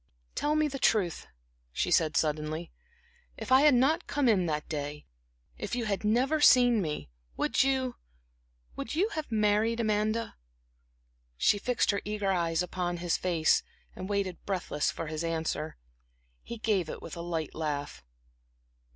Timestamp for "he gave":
16.41-16.89